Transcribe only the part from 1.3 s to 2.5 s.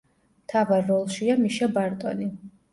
მიშა ბარტონი.